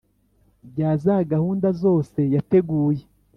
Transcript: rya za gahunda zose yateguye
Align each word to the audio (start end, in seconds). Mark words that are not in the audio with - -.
rya 0.69 0.89
za 1.03 1.15
gahunda 1.31 1.67
zose 1.81 2.19
yateguye 2.35 3.03